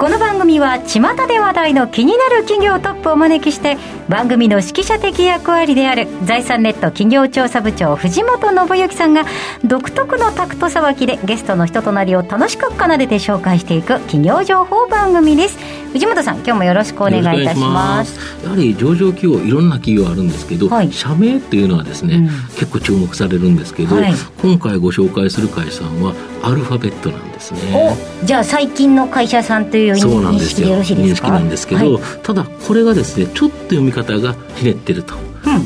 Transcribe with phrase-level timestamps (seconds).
[0.00, 3.76] この番組は巷で話題の気になる企業トップをお招きして
[4.08, 9.26] 番組の指揮者的役割である財産ネット企業調査部長藤本信之さんが
[9.62, 15.58] 独特のタクトさばきでゲストの人となりを楽しく奏でて紹介していく企業情報番組です。
[15.92, 18.18] 藤本さん今日もよろしくお願いいたします。
[18.42, 27.96] やはり上場企業いろんな企業あるんですけど、はい、社名っていうのはですね、うん、結構注目されるんですけど、はい、今回ご紹介する会社さんはアルファベットなんですね。
[28.24, 31.28] じゃあ最近の会社さんという認識でよろしいですか？
[31.28, 35.14] 認識なんですけど、はい、ただこれがですねちょっと読み方がひねってると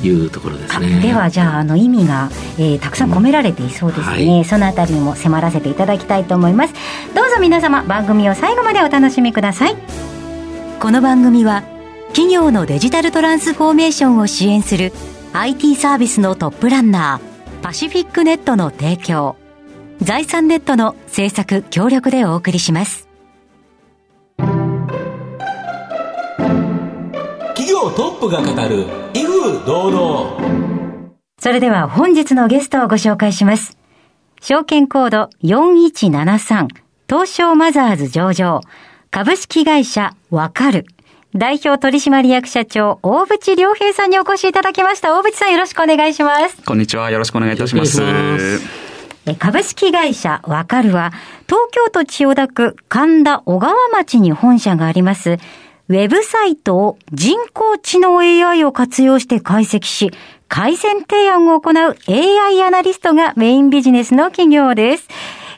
[0.02, 2.28] いうところですね、うん、ではじゃああの意味が、
[2.58, 4.34] えー、たくさん込められていそうですね、うん。
[4.34, 6.74] はい、そのあたりにも迫らせていただきたいと思います。
[7.14, 9.76] どうぞ皆様番組を最後までお楽しみください。
[10.80, 11.62] この番組は
[12.08, 14.92] 企業のデジタルトランスフォーメーションを支援する
[15.32, 19.36] IT サービスのトップランナーパシフィックネットの提供
[20.00, 23.08] 財産ネットの制作協力でお送りします
[27.54, 30.44] 企業トップが語る威風堂々
[31.38, 33.78] それでは本日のゲストをご紹介します
[34.40, 36.68] 証券コード4173
[37.08, 38.60] 東証マザーズ上場
[39.10, 40.86] 株式会社わかる
[41.36, 45.18] 代表取締役社長、大渕良平さんにお越しいただきました。
[45.18, 46.62] 大渕さんよろしくお願いします。
[46.62, 47.10] こんにちは。
[47.10, 48.83] よろしくお願いいたします。
[49.32, 51.10] 株式会社わかるは、
[51.46, 55.38] 東京都千代田区神田小川町に本社があります、
[55.88, 60.10] ウェブサイトを人工知能 AI を活用して解析し、
[60.48, 65.08] 改善提案を行う AI アナリストがメインビジネスの企業です。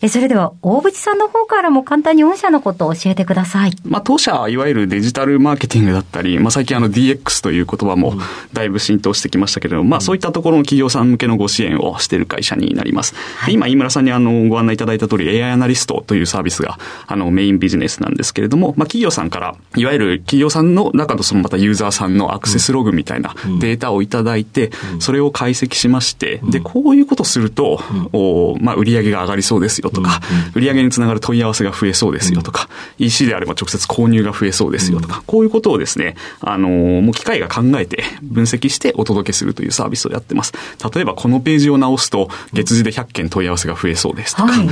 [0.07, 3.73] えそれでは、大渕さんの方からも簡単に御社のことを教えてください。
[3.85, 8.15] まあ、当社はいわゆるデジタルマーケティングだったり、まあ、最近あの DX という言葉も
[8.53, 13.17] だいぶ浸透してきましたけれども、まあ、そういったところの企業さん向けのご支援をしている会社になります。
[13.17, 16.79] はい、今、飯村さんにあの、ご案内いただいた通り AI アナリストというサービスが、
[17.09, 24.71] あの、メインビジネスなんですけれども、まあ、企業さんから、いわゆる企業さんの中のそのまたユーザーさんのアクセスログみたいなデータをいただいて、
[25.01, 27.81] それを解析しまして、で、こういうことすると、
[28.13, 30.21] おまあ、売上が上がりそうですよとか、
[30.55, 32.69] 売上につながる問い合わせが増えそうですよとか、
[32.99, 40.53] うん、EC であれば直接購入が増えそうですよとか、うん、こういうことをですね、あのー、もう機械が考えて分析してお届けするというサービスをやってます。
[40.95, 44.69] 例えばこのページを直すと月次で100件問い合わせが増えそうですとか、はい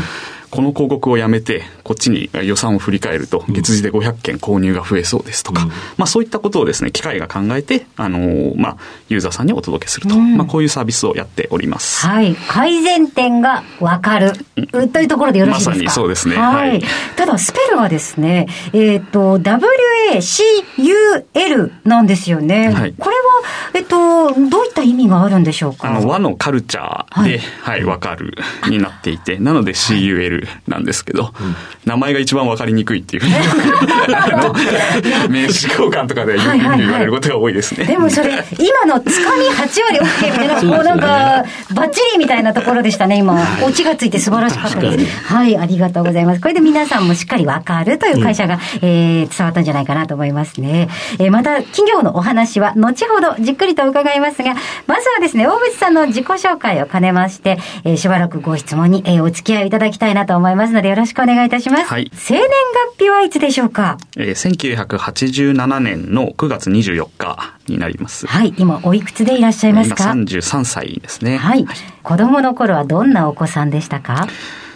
[0.55, 8.77] この広告をやめて、こっちに予算を振り返ると、月次で500件購入が増えそうですとか、うん、まあそういったことをですね、機械が考えて、あのー、まあ、
[9.09, 12.07] ユーザーさんにお届けすると、うん、まあこういうサービスをやっております。
[12.07, 12.37] はい。
[12.37, 14.31] 改善点がわかる、
[14.73, 15.71] うん、というところでよろしいですか？
[15.71, 16.37] まさにそうですね。
[16.37, 16.69] はい。
[16.69, 16.83] はい、
[17.17, 22.73] ただ、スペルはですね、えっ、ー、と、WACUL なんですよね。
[22.73, 22.95] はい。
[22.97, 23.23] これは、
[23.75, 23.94] えっと、
[25.05, 25.89] 味があるんでしょうか？
[25.89, 28.35] あの、和のカルチャーで、はい、わ、はい、かる
[28.69, 31.33] になっていて、 なので CUL なんですけど、
[31.85, 33.35] 名前が一番わかりにくいっていうふうに
[35.31, 37.85] 名刺交換とかでよく言われることが多いですね。
[37.85, 41.45] でもそれ、今のつかみ8割 OK みたいな、こうなんか、
[41.75, 43.37] バッチリみたいなところでしたね、今。
[43.63, 45.33] オチがついて素晴らしかったです。
[45.33, 46.41] はい、ありがとうございます。
[46.41, 50.89] これで皆さんもしっかりわかるという会社が、うん、えー、伝わったんじゃないかなと思いますね。
[51.19, 54.55] えー、また、企業のお話は後ほどじっくりと伺いますが、
[54.87, 61.85] まずはですね、大渕さんの自己紹介を兼ねまして、えー、しばらくご質問に、えー、お付き合いいただきたいなと思いますので、よろしくお願いいたします。
[61.85, 62.11] はい。
[62.15, 62.43] 生年
[62.97, 63.99] 月日はいつでしょうか？
[64.17, 68.27] えー、1987年の9月24日になります。
[68.27, 68.55] はい。
[68.57, 70.05] 今、おいくつでいらっしゃいますか？
[70.05, 71.37] 今33歳ですね。
[71.37, 71.67] はい。
[72.03, 74.29] 子供の頃はどんなお子さんでしたか？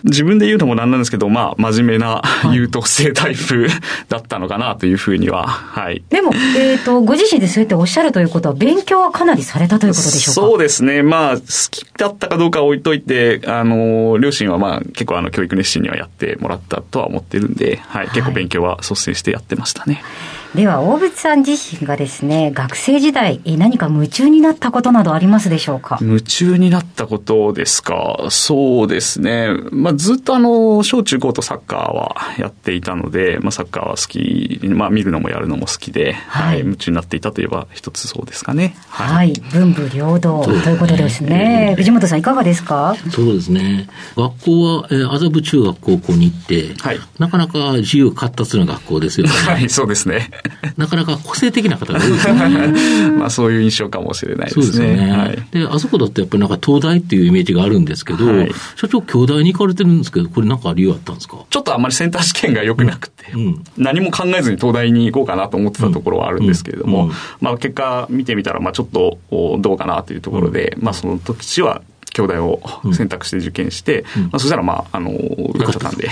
[0.04, 2.22] 自分で言うのもなんなんですけど、まあ、真面目な
[2.52, 3.68] 優等生タイプ
[4.08, 6.02] だったのかなというふうには、はい。
[6.08, 10.40] でも、えっ、ー、と、ご自身でそうやっておっしゃるということは、勉強はかなりされたということでしょうか？
[10.40, 11.02] そうですね。
[11.02, 18.08] まあ、好きだったかどうか置いといて、あの、両親はまあ、結構あの、教育熱心にはやってもらったとは思ってるんで、はい。
[18.10, 19.94] 結構勉強は率先してやってましたね。
[19.94, 25.98] はいでは、大渕さん自身がですね、学生時代、何か夢中になったことなどありますでしょうか？
[26.00, 28.26] 夢中になったことですか？
[28.30, 29.48] そうですね。
[29.70, 38.74] まあ、ずっとあの、小中高とサッカーはやっていたので、まあ、サッカーは好き、まあ、見るのもやるのも好きで、はい、はい、夢中になっていたといえば一つそうですかね。
[38.88, 39.28] はい。
[39.28, 41.74] はい、文武両道ということですね。
[41.76, 42.96] 藤本さんいかがですか？
[43.10, 43.86] そうですね。
[44.16, 49.32] 学校は、えー、麻布中学高校に行って、はい、なかなか自由活発な学校ですよね。
[49.32, 50.30] はい、そうですね。
[50.76, 53.12] なかなか個性的な方が多いですね。
[53.18, 54.64] まあそういう印象かもしれないですね。
[54.64, 55.10] そうですね。
[55.10, 61.36] はい、で、あそこだってやっぱりなんか東大っていうイメージがあるんですけど、はい、社長、京大に行かれてるんですけど、これなんか理由あったんですか？
[61.48, 67.10] ちょっとあんまりセンター試験が良くなくて、うん、何も考えずに東大に行こうかなと思ってたところはあるんですけれども、
[67.40, 69.18] まあ結果見てみたら、まあちょっと
[69.60, 72.60] どうかなというところで、まあその時は京大を
[72.92, 76.08] 選択して受験して、うん、まあ、そしたらまあ、あの、受かっちゃったんで、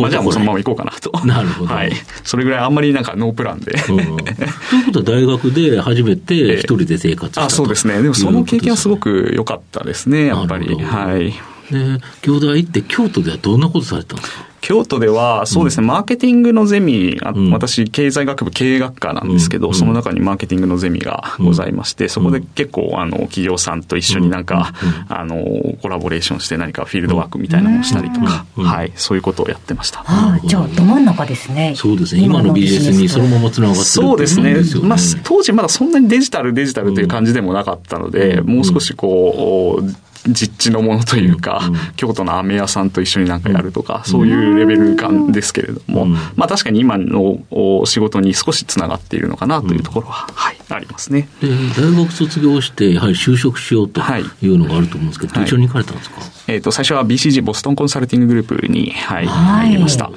[0.00, 1.10] まあ、じゃあもうそのまま行こうかなと。
[1.26, 1.74] なるほど。
[1.74, 1.92] はい。
[2.24, 3.72] それぐらいあんまりなんかノープランで。
[3.88, 8.00] うん、ということは大学で初めて一人で生活したあ、そうですね。
[8.02, 10.74] でもその経験はすごく良かったですね、やっぱり。
[10.74, 11.32] はい。
[11.72, 14.47] で、京大行って京都ではどんなことされたんですか？
[14.60, 17.18] 京都では、そうですね、マーケティングのゼミ、
[17.50, 24.72] 私、経済学部経営学科なんですけど、その中にマーケティングのゼミがございまして、そこで結構、あの、企業さんと一緒になんか、
[25.08, 25.36] あの、
[25.80, 30.04] コラボレーションして何かフィールドワークみたいなのをしたりとか、はい、そういうことをやってました。
[30.44, 31.74] じゃあ、ど真ん中ですね。
[31.76, 34.56] そうですね、今のビジネスにそのままつながってるそうですね。
[34.82, 47.38] まあ、当時まだそんなにデジタル、デジタルという感じでもなかったので、もう少しこう、実地のものというか、うん、京都の飴屋さんと一緒になんかやるとか、そういうレベル感ですけれども、まあ確かに今の
[47.86, 51.28] 仕事に少しつながっているのかなというところは、はい、ありますね。
[51.40, 51.48] で、
[51.80, 54.00] 大学卒業して、やはり就職しようと
[54.42, 54.48] い。
[54.48, 56.16] うのがあると思うんですけど、はい、一緒に行かれたんですか、
[56.46, 60.10] えっ、ー、と、最初は BCG ボストンコンサルティンググループに、はい、入りました。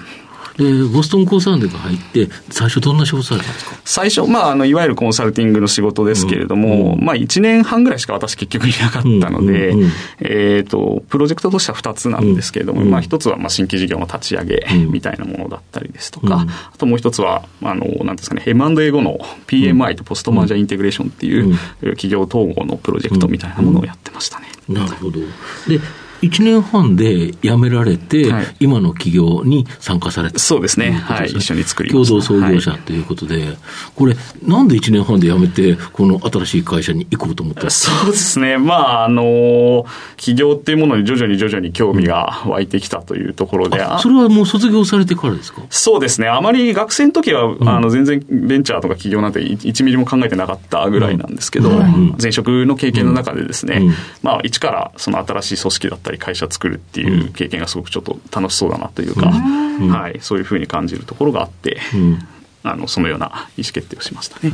[0.57, 3.75] で、ボストンコンサルティング入って、最初どんな仕事されたんですか？
[3.85, 24.47] 最初、まあ、あの、いわゆるコンサルティングの仕事ですけれども、うん、まあ、1年半ぐらいしか私結局いなかったので、うんうんうん、えっ、ー、と、プロジェクトとしては2つなんですけれども、うん、まあ、1つは、まあ、新規事業の立ち上げみたいなものだったりですとか、うん、あともう1つは、あの、なんですかね、M&A 後の PMI とポストマージャーインテグレーションっていう、企業統合のプロジェクトみたいなものをやってましたね。
[24.67, 25.19] なるほど。
[25.19, 25.79] で、
[26.21, 30.39] 1年半で辞められて、はい、今の企業に参加された。
[30.39, 33.57] そうですね、はい、一緒に作り共同創業者ということで、はい、
[33.95, 34.15] これ、
[34.45, 39.85] なんで1年半で辞めて、この新しい会社に行こうと思ったそうですね、まあ、あの、
[40.17, 45.61] 企業っていうものに徐々に徐々に興味が湧いてきたというところで、うん、それはもう卒業されてからですか？
[45.69, 53.81] そうですね、あまり学生の時は、うん、あの全然ベンチャーとか企業なんて1ミリも考えてなかったぐらいなんですけど、うん、前職の経験の中でですね、
[54.21, 61.79] まあ、一からその新しい組織だったり、会社作るっていう経験がすごくちょっと楽しそうだなというか、はい、そういうふうに感じるところがあって、
[62.63, 64.53] あのそのような意思決定をしましたね。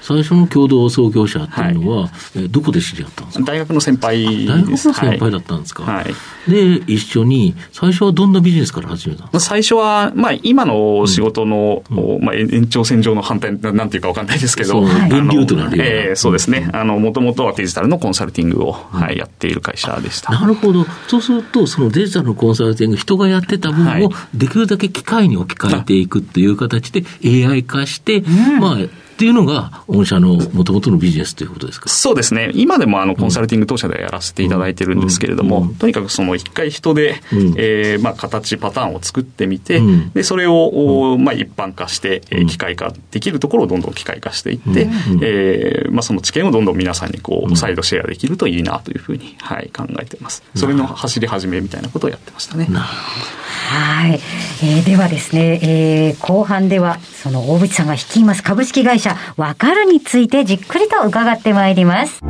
[0.00, 3.44] 最初の共同創業者っていうのは、はい、どこで知り合ったんですか？
[3.44, 9.40] 大学の先輩大学の先輩だったんですか、はい、で、一緒に、最初はどんなビジネスから始めたんですか？
[9.40, 16.70] 最初は、まあ、今の仕事の、うん、まあ、延長線上の反対、なんていうかわかんないですけど、分流となるような、えー、そうですね。
[16.72, 20.32] あの、もともとはデジタルのコンサルティングを、はい、やっている会社でした。
[20.32, 20.86] なるほど。
[21.08, 28.22] そうすると、そのデジタルのコンサルティング、人がやってた分を、できるだけ機械に置き換えていくっていう形で AI 化して、
[28.60, 28.76] まあ、
[29.18, 31.88] っていうのが、御社のもともとのビジネスということですか？
[31.88, 32.52] そうですね。
[32.54, 50.44] 今でもあのコンサルティング当社でやらせていただいてるんですけれども、とにかくその一回人で、うん、えー、まあ形、パターンを作ってみて、うん、で、それを、まあ一般化して、えー、機械化できるところをどんどん機械化していって、うん、えー、まあその知見をどんどん皆さんにこう、再度シェアできるといいなというふうに、はい、考えてます。
[50.54, 52.68] それの走り始めみたいなことをやってましたね。
[52.70, 54.20] はい。
[54.62, 62.20] えー、ではですね、えー、後半では、その大渕さんが率います株式会社、わかるについてじっくりと伺ってまいります。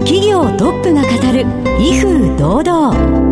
[0.00, 1.44] 企業トップが語る、
[1.78, 3.27] 威風堂々。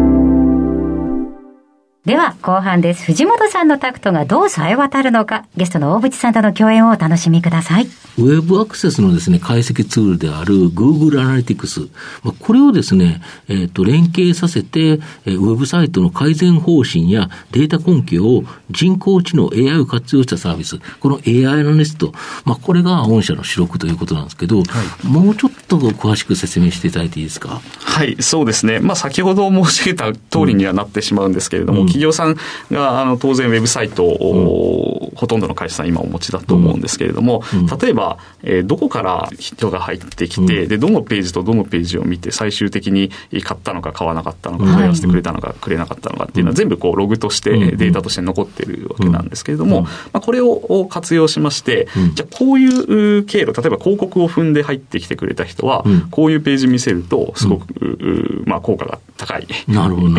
[2.06, 3.04] では、後半です。
[3.04, 7.86] 藤本さんのタクトがどう冴え渡るのか、ゲストの大渕さんとの共演をお楽しみください。
[8.18, 11.90] ウェブアクセスのですね、解析ツールである Google Analytics。
[12.38, 20.78] これをですね、えっ、ー、と、連携させて、ウェブサイトの改善方針やデータ根拠を人工知能 AI を活用したサービス。
[21.00, 22.12] この AI アナリスト。
[22.44, 27.60] まあ、これが御社の主力ということなんですけど、はい、もうちょっと詳しく説明していただいていいですか？
[27.80, 28.80] はい、そうですね。
[28.80, 32.36] まあ、先ほど申し上げた通りにはなってしまうんですけれども、うん企業さん
[32.70, 37.42] があの当然ウェブサイトを、ほとんどの会社さん今お持ちだと思うんですけれども、
[37.80, 43.10] 例えば、えー、どこから人が入ってきて、で、どのページとどのページを見て最終的に
[43.42, 60.14] 買ったのか買わなかったのか、問い合わせてくれたのか、くれなかったのかっていうのは全部こうログとしてデータとして残ってるわけなんですけれども、まあ、これを活用しまして、じゃあこういう経路、例えば広告を踏んで入ってきてくれた人は、こういうページ見せるとすごく、まあ、効果が高い、なるほど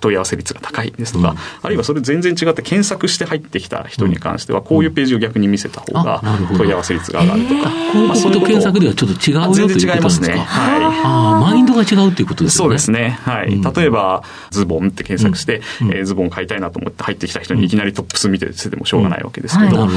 [0.00, 6.22] 問い合わせ率が高いですとか、あるいはそれ全然違って検索して入ってきた人に関関しては、こういうページを逆に見せた方が
[6.56, 7.70] 問い合わせ率が上がるとか。
[7.70, 10.36] 広告と検索ではちょっと違うよ全然違いますね。
[10.36, 10.84] はい。
[11.04, 12.62] あマインドが違うっていうことですね。
[12.64, 13.18] そうですね。
[13.22, 13.60] はい。
[13.60, 15.62] 例えば、ズボンって検索して、
[15.92, 19.88] えズボン買いたいなと思って入ってきた人にいきなりトップス見ててもしょうがないわけですけど、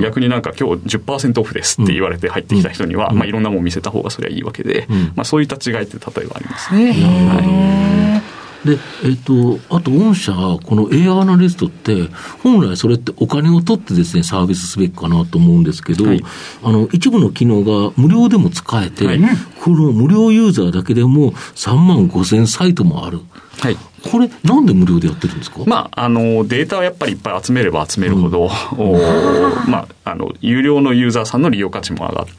[0.00, 6.92] 逆になんか今日10%オフですって言われて入ってきた人には、まあいろんなもん見せた方がそれはいいわけで、まあそういった違いって例えばありますね。
[6.92, 8.35] はい。
[8.66, 12.08] で、えっ、と、あと、御社、この AI アナリストって、
[12.42, 16.22] 本来それってお金を取ってですね、サービスすべきかなと思うんですけど、はい、
[16.62, 19.20] あの、一部の機能が無料でも使えて、はい、
[19.62, 23.20] この無料ユーザーだけでも3万5千サイトもある。
[23.60, 23.76] はい。
[24.10, 25.60] これ、なんで無料でやってるんですか？
[25.66, 28.92] まあ、あの、データはやっぱりいっぱい集めれば集めるほど、うん、
[29.70, 32.32] まあ、あの、有料のユーザーさんの利用価値も上がって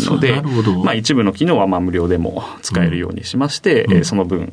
[0.00, 0.42] いくので、
[0.84, 4.52] まあ、一部の機能はまあ無料でも使えるようにしまして、うん、その分、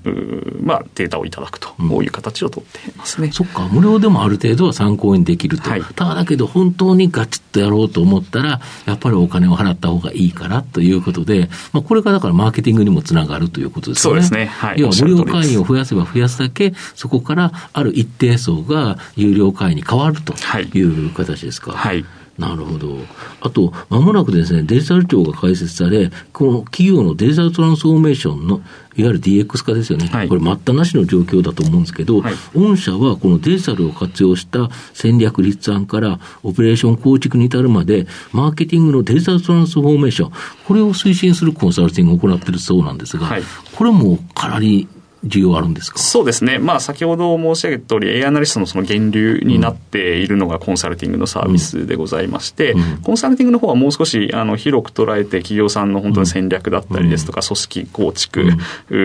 [0.63, 3.29] まあ、データをいただくと、こういう形をとっていますね。
[3.31, 5.69] そっか、無料でもある程度は参考にできると。
[5.69, 14.01] はい、ただだけど、本当にガチッとやろうと思ったら、やっぱりお金を払った方がいいからということで、まあ、これがだからマーケティングにもつながるということですね。
[14.01, 14.45] そうですね。
[14.45, 14.79] はい。
[14.79, 16.56] 要は無料会員を増やせば増やすだけ、
[16.95, 20.33] そこからある一定層が有料会員に変わると
[20.73, 20.81] い。
[20.81, 21.71] う形ですか？
[21.71, 22.05] はい、はい
[22.37, 22.99] なるほど。
[23.41, 28.61] あと、まもなくですね、デジタル庁が開設され、この企業のデジタルトランスフォーメーションの、
[28.95, 40.31] いわゆる DX 化ですよね、はい、これ、待ったなしの状況だと思うんですけど、はい、御社はこのデジタルを活用した戦略立案からオペレーション構築に至るまで、マーケティングのデジタルトランスフォーメーション、
[40.67, 44.87] これを推進するコンサルティングを行っているそうなんですが、はい、これもかなり
[45.27, 45.99] 需要あるんですか？
[45.99, 52.79] そうですね、まあ、先ほど申し上げた通り、AI アナリストのその源流になっているのがコンサルティングのサービスでございまして、うん。
[52.79, 58.41] うん、コンサルティングの方はもう少しあの広く捉えて、企業さんの本当に戦略だったりですとか、組織構築、
[58.89, 58.95] う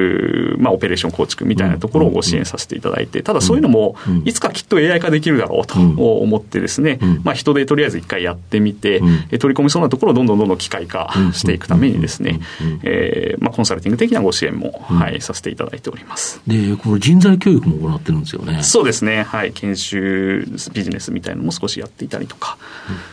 [0.58, 9.00] ん、まあ、オペレーション構築みたいなところをご支援させていただいて、ただそういうのも、いつかきっと AI 化できるだろうと思ってですね、まあ、人でとりあえず一回やってみて、
[9.38, 12.40] 取り込みそうなところをどんどんどんどん機械化していくためにですね、
[12.82, 16.11] えーまあ、コンサルティング的なご支援も、はい、させていただいております。
[16.46, 18.62] でこの人材教育も行ってるんですよね。
[18.62, 19.22] そうですね。
[19.22, 19.52] はい。
[19.52, 22.56] 研修ビジネスみたいなのも少しやっていたりとか。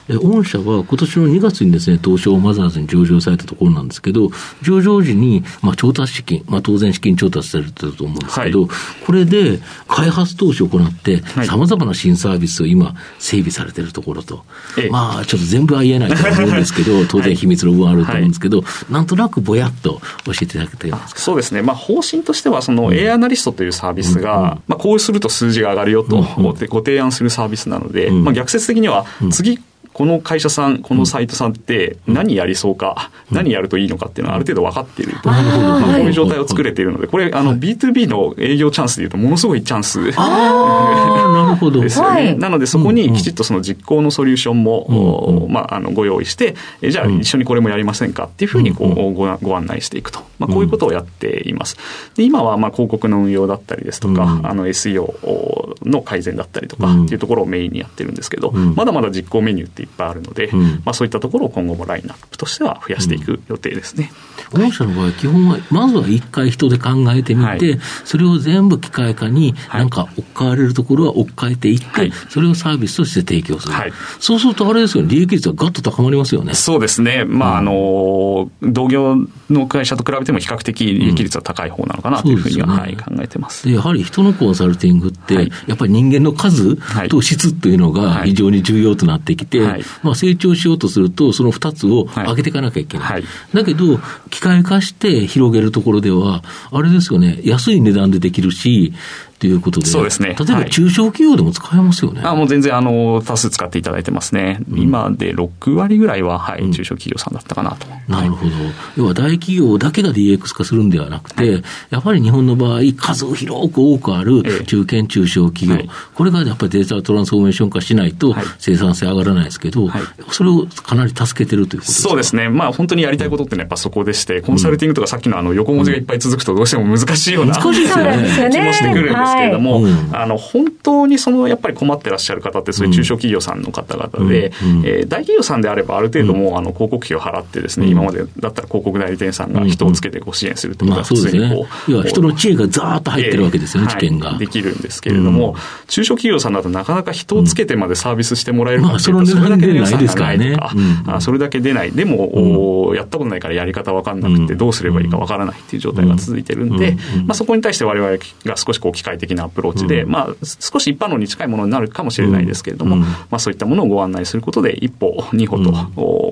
[0.07, 8.69] え、御社は今年の2月にですね、東証マザーズに上場されたところなんですけど、上場時に、まあ、調達資金、まあ、当然資金調達されてると思うんですけど、はい、
[9.05, 14.45] これで開発投資を行って、さまざまな新サービスを今、整備されてるところと、
[14.89, 21.21] まあ、ちょっと全部は言えないと思うんですけど、 当然秘密の部分あると思うんですけど、はい、なんとなくぼやっと教えていただけてますか。
[21.21, 21.61] そうですね。
[21.61, 29.59] まあ、方針としては、その、エアナリストというサービスが、うん、まあ、こうすると数字が上がるよと思ってご提案するサービスなので、まあ、逆説的には次
[29.99, 41.81] この会社さん、このサイトさんって何やりそうか、うん、何やるといいのかっていうのはある程度分かっていると、まあ、こういう状態を作れているので、これ、あの、B2B の営業チャンスでいうと、ものすごいチャンスなるほど。
[41.81, 42.33] ですよね。
[42.35, 50.21] なので、そこにきちっとその実行のソリューションも、まあ、あの、ご用意して、じゃあ一緒にこれもやりませんかっていうふうにこうごご案内していくと。
[50.39, 51.75] まあ、こういうことをやっています。
[52.15, 60.49] で今は、まあ、広告の運用だったりですとか、あの、SEO の改善だったりとかっていうところをメインにやってるんですけど、まだまだ実行メニューっていっぱいあるので、
[60.85, 64.11] まあ、そういったところを今後もラインナップとしては増やしていく予定ですね。
[64.51, 73.73] 御社の場合、基本は、まずは一回人で考えてみて、はい、それを全部機械化に、なんか置かれるところは置き換えていって、はい、それをサービスとして提供する。
[73.73, 76.53] はい、そうするとあれですよね、利益率はガッと高まりますよね。
[76.53, 77.25] そうですね。
[77.25, 79.17] まあ、あの、同業
[79.49, 83.67] の会社と比べても比較的利益率は高い方なのかなというふうには、うんね、はい、考えてます。
[83.67, 86.77] で、やはり人のコンサルティングって、やっぱり人間の数
[87.09, 93.07] と質というのが非常に重要となってきて、まあ、成長しようとすると、その2つを上げていかなきゃいけない。
[93.07, 98.93] はい、だけど、機械化して広げるところでは、あれですよね、安い値段でできるし、
[99.39, 100.35] ということで、そうですね。
[100.37, 102.21] 例えば中小企業でも使えますよね。
[102.21, 104.59] はい、あもう全然あの多数使っていただいてますね。
[104.69, 107.87] うん、今で6割ぐらいは、はい、中小企業さんだったかなと。
[108.07, 108.51] なるほど。
[108.97, 119.89] 要は大企業だけが DX 化するんではなくて、はい、やっぱり日本の場合、数を広く多くある中堅中小企業、ええ、これがやっぱりデータトランスフォーメーション化しないと生産性上がらないですけど、
[120.31, 122.09] それをかなり助けてるということですか？
[122.09, 122.49] そうですね。
[122.49, 128.49] まあ本当にやりたいことってのはやっぱそこでして、コンサルティングとかさっきのあの横文字がいっぱい続くとどうしても難しいような、難しいですよね。
[128.51, 129.81] 気もしてくるんですけれども、
[130.13, 141.91] あの、本当にその、やっぱり困ってらっしゃる方って、そういう中小企業さんの方々で、うん、えー、大企業さんであれば、ある程度もう、あの、広告費を払ってですね、今までだったら広告代理店さんが人をつけてご支援するってことが普通にこう。
[141.91, 145.55] 要は人の知恵がざーっと入ってるわけですよね、知見が、できるんですけれども、
[145.87, 150.73] 中小企業さんだとなかなか人をつけてまでサービスしてもらえるかっていうと、それだけで予算がないとか、
[151.07, 151.91] あそれだけ出ない。
[151.91, 165.69] でも、やったことないからやり方わかんなくて、どうすればいいかわからないっていう状態が続いてるんで、まあそこに対して我々が少しこう機械的なアプローチで、うん、まあ、少し一般論に近いものになるかもしれないですけれども、うん、まあ、そういったものをご案内することで、一歩、二歩と、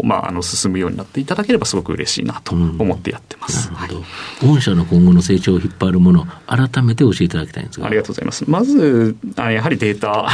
[0.02, 3.72] うん、まあ、あの進むようになっていただければ、すごく嬉しいなと思ってやってます。
[3.72, 4.54] なるほど。
[4.54, 7.88] 御社の今後の成長を引っ張るもの、改めて教えていただきたいんですが。
[7.88, 8.46] ありがとうございます。
[8.48, 10.28] まず、あやはりデータ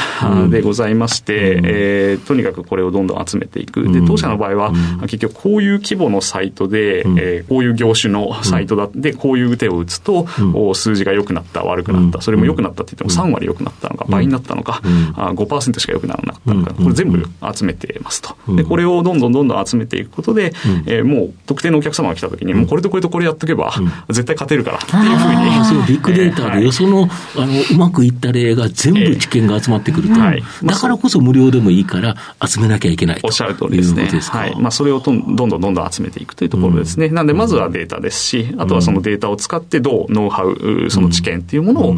[0.49, 3.91] でございまして、うん、えー、とにかくこれをどんどん集めていく。
[3.91, 18.35] で、当社の場合は、結局こういう規模のサイトで、うん、えー、こういう業種のサイトだで、こういう手を打つと、うん、数字が良くなった、悪くなった、それも良くなったって言っても3割良くなったのか、倍になったのか、うん、あ5%しか良くならなかったのか、これ全部集めてますと。
[18.55, 20.53] で、これをどんどんどんどん集めていくことで、
[20.85, 23.73] えー、もう特定のお客様が来た時に、もうこれとこれとこれやっとけば、
[24.09, 25.65] 絶対勝てるからっていうふうに。
[25.65, 30.15] そう、ビッグデータで、その、あの、うまくいった例が全部知見が集まってくると。
[30.15, 34.09] だからこそ無料でもいいから集めなきゃいけないおっしゃる通りですね。
[34.21, 34.55] はい。
[34.59, 37.09] まあ、それをどんどんどんどん集めていくというところですね。
[37.09, 41.95] なんで、まずはデータですし、あとはそのデータを使ってどうノウハウ、その知見っていうものを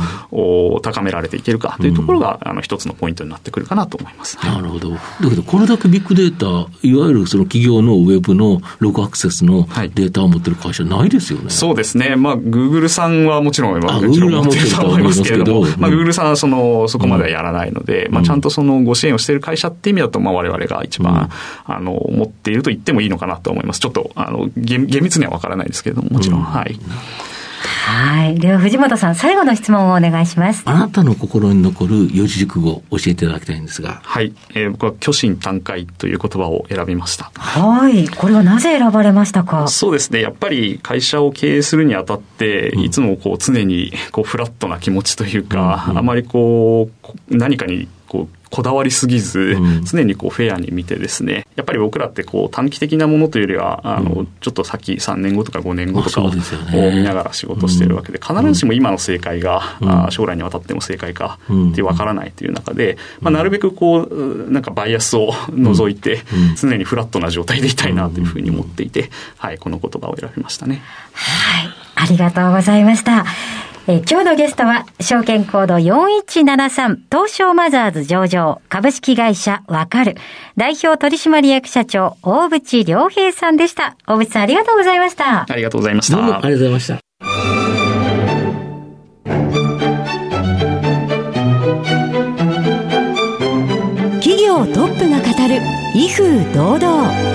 [0.81, 4.37] 高められていけるかというところが、あの、一つのポイントになってくるかなと思います。
[4.43, 4.91] なるほど。
[4.91, 4.99] だ
[5.29, 6.45] けど、これだけビッグデータ、
[6.81, 11.49] いわゆるその企業のウェブのログアクセスのデータを持ってる会社ないですよね。
[11.49, 12.15] そうですね。
[12.15, 21.29] まあ、グーグルさんはもちろん、まあ、もちろん持ってると思いますけれども、まあ、グーグルさんはその、そこまではやらないので、まあ、ちゃんとそのご支援をしている会社っていう意味だと、まあ、我々が一番、
[21.65, 23.79] あの、持っていると言ってもいいのかなと思います。
[23.79, 26.79] ちょっと、あの、厳密にはわからないですけれども、もちろん、はい。
[27.87, 28.39] はい。
[28.39, 30.63] では、藤本さん、最後の質問をお願いします。
[30.65, 34.01] あなたの心に残る四字熟語教えていただきたいんですが。
[34.03, 34.33] はい。
[34.55, 37.31] えー、僕は虚心坦懐という言葉を選びました。
[37.35, 38.09] はい。
[38.09, 39.67] これはなぜ選ばれましたか？
[39.67, 40.19] そうですね。
[40.19, 46.89] やっぱり会社を経営するにあたって、いつもこう常にこうフラットな気持ちというか、うんうん、あまりこ
[47.29, 47.87] う、何かに
[48.49, 59.77] こだわりすぎず、常にこうフェアに見てですね、やっぱり僕らってこう短期的なものというよりは、あの、ちょっと先3年後とか5年後とかを見ながら仕事してるわけで、必ずしも今の正解が、
[60.09, 61.39] 将来にわたっても正解か
[61.71, 66.21] ってわからないという中で、まあ、なるべくこう、なんかバイアスを除いて、
[66.59, 70.81] 常にフラットな状態でいたいなというふうに思っていて、はい、この言葉を選びましたね。
[71.13, 71.85] はい。
[71.95, 73.25] ありがとうございました。
[73.87, 80.15] えー、今日のゲストは、証券コード4173東証マザーズ上場株式会社わかる
[80.57, 83.95] 代表取締役社長大渕良平さんでした。
[84.07, 85.45] 大渕さんありがとうございました。
[85.47, 86.17] ありがとうございました。
[86.17, 86.99] どうもありがとうございました。
[94.19, 95.61] 企業トップが語る
[95.93, 97.34] 威風堂々。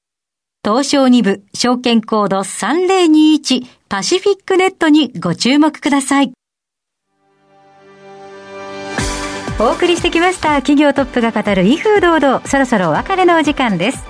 [0.63, 6.33] 東証2部証券コード3021パシフィックネットにご注目ください。
[9.59, 10.57] お送りしてきました。
[10.57, 12.45] 企業トップが語る威風堂々。
[12.45, 14.03] そろそろお別れのお時間です。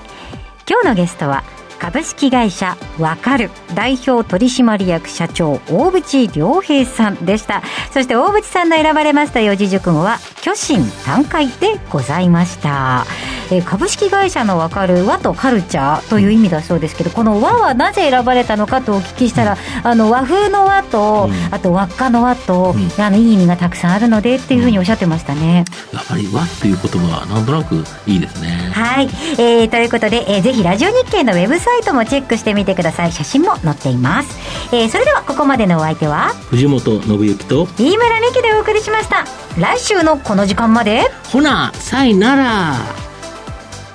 [0.70, 1.46] 今日のゲストは
[1.82, 3.50] 株式会社わかる。
[3.74, 7.64] 代表取締役社長大渕良平さんでした。
[7.92, 13.06] そして大渕さんの選ばれました四字熟語は虚心坦懐でございました。
[13.52, 25.66] え株式会社のわかる和とカルチャーという意味だそうですけど、この和はなぜ選ばれたのかとお聞きしたら、あの和風の和と、あと輪っかの和と、あのいい意味がたくさんあるのでっていうふうにおっしゃってましたね。
[25.92, 28.72] やっぱり和っていう言葉はなんとなくいいですね。
[28.72, 33.12] はい、えー、ということで、えー、ぜひラジオ日経のウェブサイトもチェックしてみてください。
[33.12, 34.38] 写真も載っています。
[34.74, 36.30] えー、それではここまでのお相手は？
[36.50, 39.26] 藤本信之と飯村美希でお送りしました。
[39.60, 41.10] 来週のこの時間まで？
[41.32, 42.76] ほなさいなら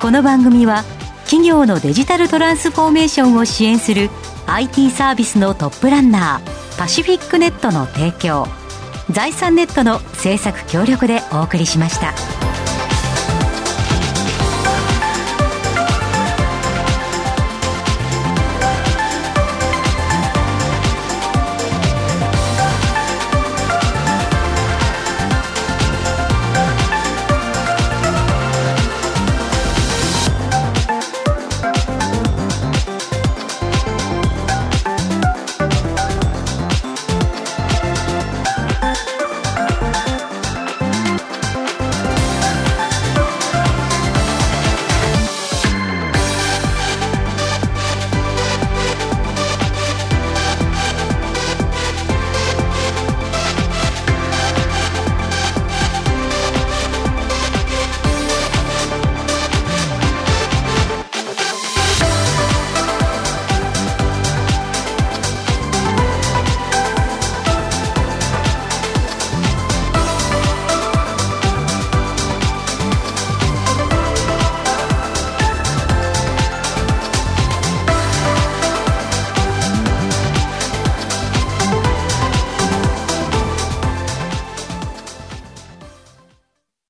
[0.01, 0.85] この番組は
[1.25, 4.11] 企業のデジタルトランスフォーメーションを支援する
[4.47, 8.47] IT サービスのトップランナーパシフィックネットの提供
[9.11, 12.13] 財産ネットの制作協力でお送りしました。